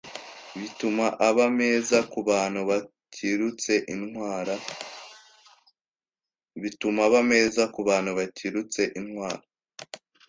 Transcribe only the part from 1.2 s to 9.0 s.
aba meza ku bantu bakirutse